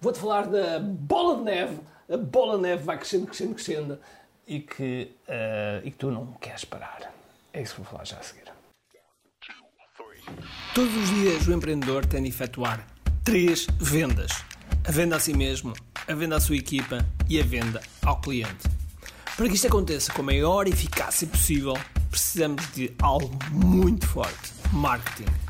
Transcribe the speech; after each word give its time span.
Vou-te 0.00 0.18
falar 0.18 0.46
da 0.46 0.78
bola 0.80 1.36
de 1.36 1.42
neve. 1.42 1.80
A 2.08 2.16
bola 2.16 2.56
de 2.56 2.62
neve 2.62 2.82
vai 2.82 2.96
crescendo, 2.96 3.26
crescendo, 3.26 3.54
crescendo 3.54 3.98
e 4.46 4.60
que, 4.60 5.12
uh, 5.28 5.86
e 5.86 5.90
que 5.90 5.96
tu 5.96 6.10
não 6.10 6.32
queres 6.40 6.64
parar. 6.64 7.12
É 7.52 7.62
isso 7.62 7.74
que 7.74 7.80
vou 7.82 7.90
falar 7.90 8.04
já 8.04 8.16
a 8.18 8.22
seguir. 8.22 8.50
Todos 10.74 10.94
os 10.96 11.08
dias 11.10 11.46
o 11.46 11.52
empreendedor 11.52 12.06
tem 12.06 12.22
de 12.22 12.28
efetuar 12.28 12.86
três 13.22 13.66
vendas: 13.78 14.32
a 14.86 14.90
venda 14.90 15.16
a 15.16 15.20
si 15.20 15.34
mesmo, 15.34 15.72
a 16.08 16.14
venda 16.14 16.36
à 16.36 16.40
sua 16.40 16.56
equipa 16.56 17.04
e 17.28 17.38
a 17.40 17.44
venda 17.44 17.80
ao 18.04 18.20
cliente. 18.20 18.68
Para 19.36 19.48
que 19.48 19.54
isto 19.54 19.66
aconteça 19.66 20.12
com 20.12 20.22
a 20.22 20.24
maior 20.24 20.66
eficácia 20.66 21.26
possível, 21.26 21.74
precisamos 22.10 22.72
de 22.72 22.92
algo 23.00 23.30
muito 23.50 24.06
forte: 24.06 24.52
marketing. 24.72 25.49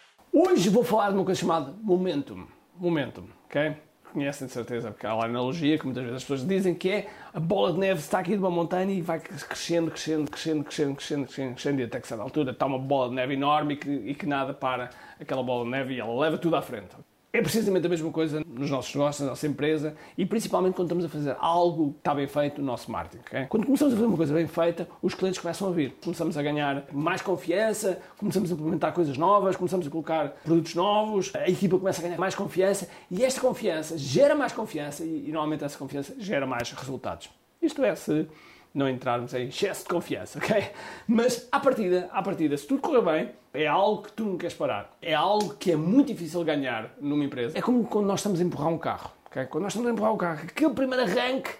Hoje 0.33 0.69
vou 0.69 0.81
falar 0.81 1.09
de 1.09 1.15
uma 1.15 1.25
coisa 1.25 1.41
chamada 1.41 1.73
momentum. 1.81 2.47
Momentum, 2.77 3.25
ok? 3.45 3.75
Conhecem 4.13 4.47
de 4.47 4.53
certeza, 4.53 4.89
porque 4.89 5.05
há 5.05 5.13
lá 5.13 5.25
analogia 5.25 5.77
que 5.77 5.83
muitas 5.83 6.03
vezes 6.03 6.17
as 6.17 6.23
pessoas 6.23 6.47
dizem 6.47 6.73
que 6.73 6.89
é 6.89 7.09
a 7.33 7.39
bola 7.39 7.73
de 7.73 7.79
neve 7.79 7.99
está 7.99 8.19
aqui 8.19 8.31
de 8.31 8.37
uma 8.37 8.49
montanha 8.49 8.93
e 8.93 9.01
vai 9.01 9.19
crescendo, 9.19 9.91
crescendo, 9.91 10.31
crescendo, 10.31 10.63
crescendo, 10.63 10.95
crescendo, 10.95 11.25
crescendo, 11.25 11.53
crescendo 11.53 11.81
e 11.81 11.83
até 11.83 11.99
que 11.99 12.07
certa 12.07 12.23
altura 12.23 12.51
está 12.51 12.65
uma 12.65 12.79
bola 12.79 13.09
de 13.09 13.15
neve 13.15 13.33
enorme 13.33 13.73
e 13.73 13.77
que, 13.77 13.89
e 13.89 14.15
que 14.15 14.25
nada 14.25 14.53
para 14.53 14.89
aquela 15.19 15.43
bola 15.43 15.65
de 15.65 15.71
neve 15.71 15.95
e 15.95 15.99
ela 15.99 16.17
leva 16.17 16.37
tudo 16.37 16.55
à 16.55 16.61
frente. 16.61 16.95
É 17.33 17.41
precisamente 17.41 17.85
a 17.85 17.89
mesma 17.89 18.11
coisa 18.11 18.43
nos 18.45 18.69
nossos 18.69 18.93
negócios, 18.93 19.21
na 19.21 19.29
nossa 19.29 19.47
empresa 19.47 19.95
e 20.17 20.25
principalmente 20.25 20.73
quando 20.73 20.87
estamos 20.87 21.05
a 21.05 21.09
fazer 21.09 21.37
algo 21.39 21.93
que 21.93 21.99
está 21.99 22.13
bem 22.13 22.27
feito 22.27 22.59
no 22.59 22.67
nosso 22.67 22.91
marketing. 22.91 23.23
Okay? 23.25 23.45
Quando 23.45 23.65
começamos 23.65 23.93
a 23.93 23.95
fazer 23.95 24.07
uma 24.07 24.17
coisa 24.17 24.33
bem 24.33 24.47
feita, 24.47 24.85
os 25.01 25.13
clientes 25.13 25.39
começam 25.39 25.69
a 25.69 25.71
vir. 25.71 25.95
Começamos 26.03 26.37
a 26.37 26.43
ganhar 26.43 26.83
mais 26.91 27.21
confiança, 27.21 28.01
começamos 28.17 28.51
a 28.51 28.53
implementar 28.53 28.91
coisas 28.91 29.17
novas, 29.17 29.55
começamos 29.55 29.87
a 29.87 29.89
colocar 29.89 30.29
produtos 30.43 30.75
novos, 30.75 31.31
a 31.33 31.49
equipa 31.49 31.79
começa 31.79 32.01
a 32.01 32.03
ganhar 32.03 32.17
mais 32.17 32.35
confiança 32.35 32.89
e 33.09 33.23
esta 33.23 33.39
confiança 33.39 33.97
gera 33.97 34.35
mais 34.35 34.51
confiança 34.51 35.05
e, 35.05 35.29
e 35.29 35.31
normalmente 35.31 35.63
essa 35.63 35.77
confiança 35.77 36.13
gera 36.19 36.45
mais 36.45 36.69
resultados. 36.73 37.29
Isto 37.61 37.81
é, 37.85 37.95
se 37.95 38.27
não 38.73 38.87
entrarmos 38.89 39.33
em 39.33 39.47
excesso 39.47 39.83
de 39.83 39.89
confiança, 39.89 40.39
ok? 40.39 40.71
Mas 41.07 41.47
à 41.51 41.59
partida, 41.59 42.09
à 42.11 42.21
partida, 42.21 42.55
se 42.57 42.65
tudo 42.65 42.81
correr 42.81 43.01
bem, 43.01 43.31
é 43.53 43.67
algo 43.67 44.03
que 44.03 44.13
tu 44.13 44.23
não 44.23 44.37
queres 44.37 44.55
parar. 44.55 44.91
É 45.01 45.13
algo 45.13 45.55
que 45.55 45.71
é 45.71 45.75
muito 45.75 46.07
difícil 46.07 46.43
ganhar 46.43 46.91
numa 46.99 47.23
empresa. 47.23 47.57
É 47.57 47.61
como 47.61 47.83
quando 47.85 48.05
nós 48.05 48.19
estamos 48.19 48.39
a 48.39 48.43
empurrar 48.43 48.69
um 48.69 48.77
carro, 48.77 49.11
ok? 49.25 49.45
Quando 49.45 49.63
nós 49.63 49.73
estamos 49.73 49.89
a 49.89 49.93
empurrar 49.93 50.13
um 50.13 50.17
carro, 50.17 50.39
aquele 50.43 50.73
primeiro 50.73 51.03
arranque 51.03 51.51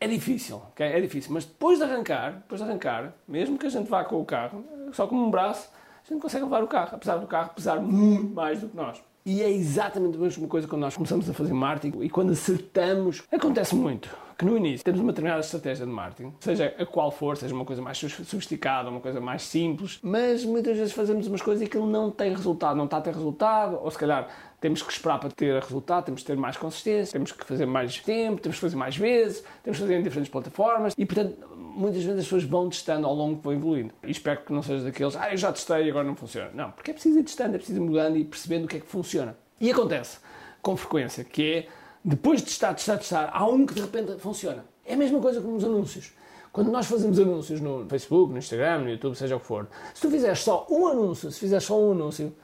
é 0.00 0.06
difícil, 0.06 0.56
ok? 0.70 0.86
É 0.86 1.00
difícil. 1.00 1.32
Mas 1.32 1.44
depois 1.44 1.78
de 1.78 1.84
arrancar, 1.84 2.32
depois 2.32 2.60
de 2.60 2.66
arrancar, 2.68 3.12
mesmo 3.26 3.58
que 3.58 3.66
a 3.66 3.70
gente 3.70 3.88
vá 3.88 4.04
com 4.04 4.20
o 4.20 4.24
carro, 4.24 4.64
só 4.92 5.06
com 5.06 5.16
um 5.16 5.30
braço, 5.30 5.70
a 6.04 6.12
gente 6.12 6.22
consegue 6.22 6.44
levar 6.44 6.62
o 6.62 6.68
carro, 6.68 6.90
apesar 6.92 7.16
do 7.16 7.26
carro 7.26 7.50
pesar 7.54 7.80
muito 7.80 8.34
mais 8.34 8.60
do 8.60 8.68
que 8.68 8.76
nós. 8.76 9.02
E 9.28 9.42
é 9.42 9.50
exatamente 9.50 10.16
a 10.16 10.20
mesma 10.20 10.48
coisa 10.48 10.66
quando 10.66 10.80
nós 10.80 10.96
começamos 10.96 11.28
a 11.28 11.34
fazer 11.34 11.52
marketing 11.52 12.00
e 12.00 12.08
quando 12.08 12.32
acertamos, 12.32 13.22
acontece 13.30 13.74
muito 13.74 14.08
que 14.38 14.44
no 14.46 14.56
início 14.56 14.82
temos 14.82 15.00
uma 15.00 15.12
determinada 15.12 15.40
estratégia 15.40 15.84
de 15.84 15.92
marketing, 15.92 16.32
seja 16.40 16.74
a 16.78 16.86
qual 16.86 17.10
for, 17.10 17.36
seja 17.36 17.52
uma 17.54 17.64
coisa 17.64 17.82
mais 17.82 17.98
sofisticada, 17.98 18.88
uma 18.88 19.00
coisa 19.00 19.20
mais 19.20 19.42
simples, 19.42 19.98
mas 20.00 20.46
muitas 20.46 20.78
vezes 20.78 20.94
fazemos 20.94 21.26
umas 21.26 21.42
coisas 21.42 21.60
e 21.60 21.66
aquilo 21.66 21.86
não 21.86 22.10
tem 22.10 22.30
resultado, 22.30 22.74
não 22.76 22.86
está 22.86 22.96
a 22.96 23.00
ter 23.02 23.12
resultado, 23.12 23.78
ou 23.82 23.90
se 23.90 23.98
calhar 23.98 24.28
temos 24.60 24.80
que 24.80 24.92
esperar 24.92 25.20
para 25.20 25.30
ter 25.30 25.60
resultado, 25.60 26.04
temos 26.06 26.22
que 26.22 26.26
ter 26.28 26.36
mais 26.36 26.56
consistência, 26.56 27.12
temos 27.12 27.32
que 27.32 27.44
fazer 27.44 27.66
mais 27.66 27.98
tempo, 27.98 28.40
temos 28.40 28.56
que 28.56 28.62
fazer 28.62 28.76
mais 28.76 28.96
vezes, 28.96 29.44
temos 29.62 29.76
que 29.76 29.82
fazer 29.82 29.98
em 29.98 30.02
diferentes 30.02 30.30
plataformas 30.30 30.94
e, 30.96 31.04
portanto, 31.04 31.36
muitas 31.78 32.02
vezes 32.02 32.20
as 32.20 32.24
pessoas 32.24 32.44
vão 32.44 32.68
testando 32.68 33.06
ao 33.06 33.14
longo 33.14 33.38
que 33.38 33.44
vão 33.44 33.52
evoluindo. 33.52 33.94
E 34.02 34.10
espero 34.10 34.40
que 34.40 34.52
não 34.52 34.62
seja 34.62 34.84
daqueles, 34.84 35.16
ah, 35.16 35.30
eu 35.30 35.36
já 35.36 35.52
testei 35.52 35.84
e 35.84 35.90
agora 35.90 36.04
não 36.04 36.16
funciona. 36.16 36.50
Não, 36.52 36.70
porque 36.72 36.90
é 36.90 36.94
preciso 36.94 37.18
ir 37.18 37.22
testando, 37.22 37.54
é 37.54 37.58
preciso 37.58 37.80
ir 37.80 37.84
mudando 37.84 38.16
e 38.16 38.24
percebendo 38.24 38.64
o 38.64 38.68
que 38.68 38.76
é 38.76 38.80
que 38.80 38.86
funciona. 38.86 39.36
E 39.60 39.70
acontece 39.70 40.18
com 40.60 40.76
frequência, 40.76 41.24
que 41.24 41.52
é 41.54 41.68
depois 42.04 42.40
de 42.40 42.46
testar, 42.46 42.74
testar, 42.74 42.98
testar, 42.98 43.30
há 43.32 43.46
um 43.46 43.64
que 43.64 43.74
de 43.74 43.80
repente 43.80 44.18
funciona. 44.18 44.64
É 44.84 44.94
a 44.94 44.96
mesma 44.96 45.20
coisa 45.20 45.40
com 45.40 45.54
os 45.54 45.64
anúncios. 45.64 46.12
Quando 46.52 46.72
nós 46.72 46.86
fazemos 46.86 47.20
anúncios 47.20 47.60
no 47.60 47.86
Facebook, 47.88 48.32
no 48.32 48.38
Instagram, 48.38 48.78
no 48.78 48.90
YouTube, 48.90 49.14
seja 49.14 49.36
o 49.36 49.40
que 49.40 49.46
for, 49.46 49.68
se 49.94 50.00
tu 50.00 50.10
fizeres 50.10 50.40
só 50.40 50.66
um 50.70 50.88
anúncio, 50.88 51.30
se 51.30 51.38
fizeres 51.38 51.64
só 51.64 51.78
um 51.78 51.92
anúncio, 51.92 52.34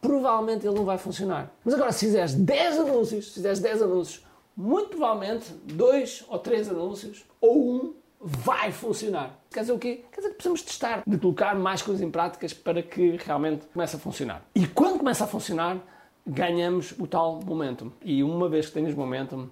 provavelmente 0.00 0.66
ele 0.66 0.74
não 0.74 0.84
vai 0.84 0.98
funcionar. 0.98 1.52
Mas 1.64 1.74
agora, 1.74 1.92
se 1.92 2.06
fizeres 2.06 2.34
10 2.34 2.78
anúncios, 2.78 3.28
se 3.28 3.34
fizeres 3.34 3.60
10 3.60 3.82
anúncios, 3.82 4.26
muito 4.56 4.88
provavelmente 4.88 5.52
dois 5.64 6.24
ou 6.28 6.38
três 6.38 6.68
anúncios, 6.68 7.24
ou 7.40 7.74
um, 7.74 7.94
vai 8.20 8.72
funcionar. 8.72 9.38
Quer 9.50 9.60
dizer 9.60 9.72
o 9.72 9.78
quê? 9.78 10.04
Quer 10.10 10.20
dizer 10.20 10.28
que 10.30 10.34
precisamos 10.34 10.62
testar, 10.62 11.02
de 11.06 11.18
colocar 11.18 11.54
mais 11.54 11.82
coisas 11.82 12.02
em 12.02 12.10
práticas 12.10 12.52
para 12.52 12.82
que 12.82 13.16
realmente 13.24 13.66
comece 13.66 13.96
a 13.96 13.98
funcionar. 13.98 14.42
E 14.54 14.66
quando 14.66 14.98
começa 14.98 15.24
a 15.24 15.26
funcionar, 15.26 15.78
ganhamos 16.26 16.92
o 16.98 17.06
tal 17.06 17.40
momentum. 17.44 17.90
E 18.02 18.22
uma 18.22 18.48
vez 18.48 18.66
que 18.66 18.72
tens 18.72 18.94
momentum, 18.94 19.48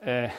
é, 0.00 0.30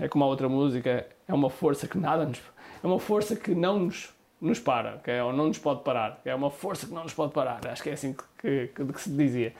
é 0.00 0.08
como 0.08 0.24
a 0.24 0.26
outra 0.26 0.48
música, 0.48 1.06
é 1.28 1.34
uma 1.34 1.50
força 1.50 1.86
que 1.86 1.98
nada 1.98 2.24
nos. 2.24 2.40
É 2.82 2.86
uma 2.86 2.98
força 2.98 3.36
que 3.36 3.54
não 3.54 3.78
nos, 3.78 4.12
nos 4.40 4.58
para, 4.58 4.96
okay? 4.96 5.20
ou 5.20 5.32
não 5.32 5.48
nos 5.48 5.58
pode 5.58 5.82
parar. 5.82 6.20
É 6.24 6.34
uma 6.34 6.50
força 6.50 6.86
que 6.86 6.92
não 6.92 7.04
nos 7.04 7.14
pode 7.14 7.32
parar. 7.32 7.60
Acho 7.66 7.82
que 7.82 7.90
é 7.90 7.92
assim 7.92 8.14
que, 8.38 8.68
que, 8.68 8.84
que 8.84 9.00
se 9.00 9.10
dizia. 9.10 9.54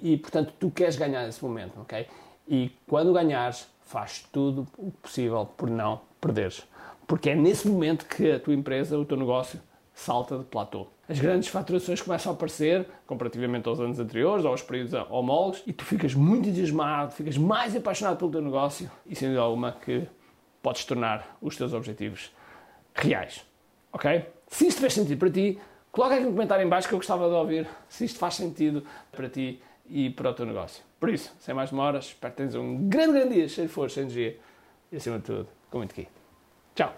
E 0.00 0.16
portanto, 0.16 0.52
tu 0.58 0.70
queres 0.70 0.96
ganhar 0.96 1.26
esse 1.28 1.42
momento, 1.42 1.80
ok? 1.80 2.06
E 2.48 2.70
quando 2.86 3.12
ganhares, 3.12 3.66
faz 3.82 4.26
tudo 4.32 4.66
o 4.76 4.90
possível 4.90 5.48
por 5.56 5.70
não 5.70 6.00
perderes. 6.20 6.64
Porque 7.06 7.30
é 7.30 7.34
nesse 7.34 7.68
momento 7.68 8.06
que 8.06 8.32
a 8.32 8.40
tua 8.40 8.54
empresa, 8.54 8.98
o 8.98 9.04
teu 9.04 9.16
negócio, 9.16 9.60
salta 9.94 10.38
de 10.38 10.44
platô. 10.44 10.88
As 11.08 11.20
grandes 11.20 11.48
faturações 11.48 12.02
começam 12.02 12.32
a 12.32 12.34
aparecer 12.34 12.86
comparativamente 13.06 13.68
aos 13.68 13.78
anos 13.78 13.98
anteriores, 13.98 14.44
aos 14.44 14.60
períodos 14.60 14.92
homólogos, 15.08 15.62
e 15.66 15.72
tu 15.72 15.84
ficas 15.84 16.14
muito 16.14 16.48
entusiasmado, 16.48 17.12
ficas 17.12 17.38
mais 17.38 17.76
apaixonado 17.76 18.16
pelo 18.18 18.30
teu 18.30 18.42
negócio 18.42 18.90
e, 19.06 19.14
sem 19.14 19.28
dúvida 19.28 19.42
alguma, 19.42 19.72
que 19.72 20.06
podes 20.60 20.84
tornar 20.84 21.36
os 21.40 21.56
teus 21.56 21.72
objetivos 21.72 22.32
reais. 22.92 23.44
Ok? 23.92 24.26
Se 24.48 24.66
isto 24.66 24.80
fez 24.80 24.94
sentido 24.94 25.18
para 25.18 25.30
ti, 25.30 25.58
coloca 25.92 26.16
aqui 26.16 26.24
um 26.24 26.32
comentário 26.32 26.66
em 26.66 26.68
baixo 26.68 26.88
que 26.88 26.94
eu 26.94 26.98
gostava 26.98 27.28
de 27.28 27.34
ouvir 27.34 27.68
se 27.88 28.04
isto 28.04 28.18
faz 28.18 28.34
sentido 28.34 28.84
para 29.12 29.28
ti 29.28 29.62
e 29.88 30.10
para 30.10 30.30
o 30.30 30.34
teu 30.34 30.46
negócio. 30.46 30.82
Por 30.98 31.08
isso, 31.08 31.34
sem 31.38 31.54
mais 31.54 31.70
demoras, 31.70 32.06
espero 32.06 32.32
que 32.32 32.36
tenhas 32.38 32.54
um 32.54 32.88
grande, 32.88 33.12
grande 33.12 33.34
dia, 33.34 33.48
cheio 33.48 33.66
de 33.66 33.72
força, 33.72 34.00
energia 34.00 34.38
e, 34.90 34.96
acima 34.96 35.18
de 35.18 35.24
tudo, 35.24 35.48
com 35.70 35.78
muito 35.78 35.92
aqui. 35.92 36.08
Tchau! 36.74 36.94